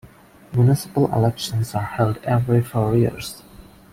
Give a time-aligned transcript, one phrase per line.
[0.53, 3.43] Municipal elections are held every four years.